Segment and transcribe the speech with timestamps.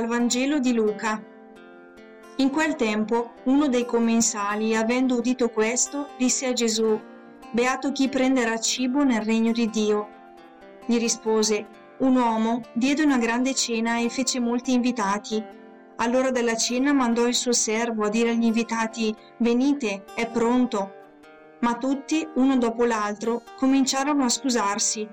[0.00, 1.22] Vangelo di Luca.
[2.36, 6.98] In quel tempo uno dei commensali, avendo udito questo, disse a Gesù,
[7.50, 10.08] Beato chi prenderà cibo nel regno di Dio.
[10.86, 11.66] Gli rispose,
[11.98, 15.44] un uomo diede una grande cena e fece molti invitati.
[15.96, 20.94] All'ora della cena mandò il suo servo a dire agli invitati, Venite, è pronto.
[21.60, 25.06] Ma tutti, uno dopo l'altro, cominciarono a scusarsi.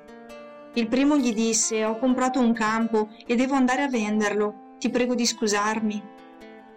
[0.73, 4.67] Il primo gli disse, Ho comprato un campo e devo andare a venderlo.
[4.79, 6.01] Ti prego di scusarmi.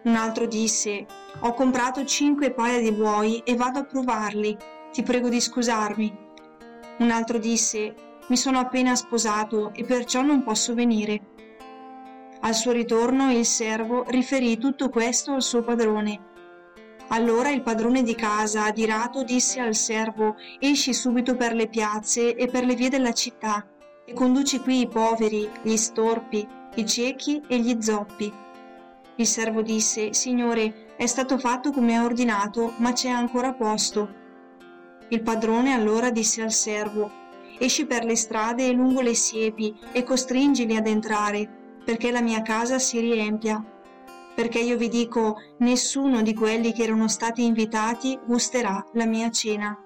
[0.02, 1.06] Un altro disse,
[1.42, 4.56] Ho comprato cinque paia di buoi e vado a provarli.
[4.92, 6.18] Ti prego di scusarmi.
[6.98, 7.94] Un altro disse,
[8.26, 11.20] Mi sono appena sposato e perciò non posso venire.
[12.40, 16.30] Al suo ritorno il servo riferì tutto questo al suo padrone.
[17.10, 22.48] Allora il padrone di casa, adirato, disse al servo, Esci subito per le piazze e
[22.48, 23.64] per le vie della città
[24.04, 28.32] e conduci qui i poveri, gli storpi, i ciechi e gli zoppi.
[29.16, 34.20] Il servo disse, Signore, è stato fatto come ha ordinato, ma c'è ancora posto.
[35.08, 37.20] Il padrone allora disse al servo,
[37.58, 41.48] Esci per le strade e lungo le siepi e costringili ad entrare,
[41.84, 43.62] perché la mia casa si riempia.
[44.34, 49.78] Perché io vi dico, nessuno di quelli che erano stati invitati gusterà la mia cena.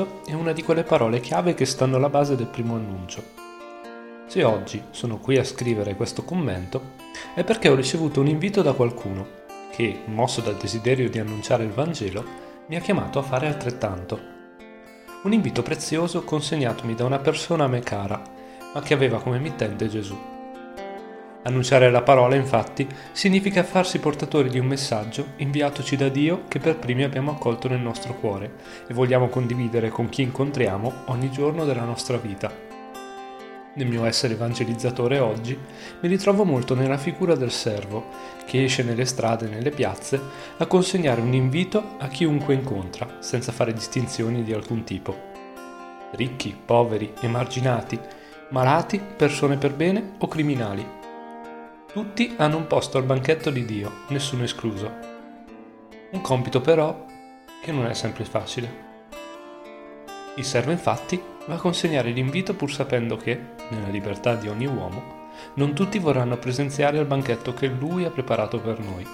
[0.00, 3.22] L'invito è una di quelle parole chiave che stanno alla base del primo annuncio.
[4.26, 6.92] Se oggi sono qui a scrivere questo commento
[7.34, 9.38] è perché ho ricevuto un invito da qualcuno
[9.70, 12.24] che, mosso dal desiderio di annunciare il Vangelo,
[12.68, 14.18] mi ha chiamato a fare altrettanto.
[15.22, 18.22] Un invito prezioso consegnatomi da una persona a me cara,
[18.72, 20.29] ma che aveva come mittente Gesù.
[21.42, 26.76] Annunciare la parola, infatti, significa farsi portatori di un messaggio inviatoci da Dio che per
[26.76, 28.56] primi abbiamo accolto nel nostro cuore
[28.86, 32.52] e vogliamo condividere con chi incontriamo ogni giorno della nostra vita.
[33.72, 35.58] Nel mio essere evangelizzatore oggi
[36.00, 38.08] mi ritrovo molto nella figura del servo
[38.44, 40.20] che esce nelle strade e nelle piazze
[40.58, 45.28] a consegnare un invito a chiunque incontra, senza fare distinzioni di alcun tipo.
[46.10, 47.98] Ricchi, poveri, emarginati,
[48.50, 50.98] malati, persone per bene o criminali
[51.92, 54.90] tutti hanno un posto al banchetto di Dio, nessuno escluso.
[56.12, 57.06] Un compito però
[57.62, 58.88] che non è sempre facile.
[60.36, 63.38] Il servo infatti va a consegnare l'invito pur sapendo che,
[63.70, 65.18] nella libertà di ogni uomo,
[65.54, 69.04] non tutti vorranno presenziare al banchetto che lui ha preparato per noi.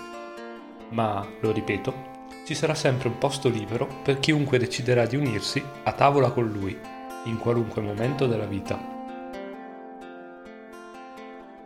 [0.90, 5.92] Ma, lo ripeto, ci sarà sempre un posto libero per chiunque deciderà di unirsi a
[5.92, 6.78] tavola con lui,
[7.24, 8.95] in qualunque momento della vita.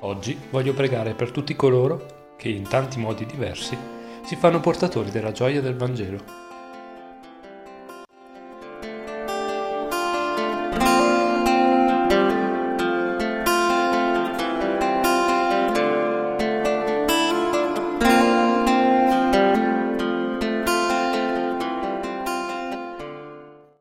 [0.03, 3.77] Oggi voglio pregare per tutti coloro che in tanti modi diversi
[4.25, 6.50] si fanno portatori della gioia del Vangelo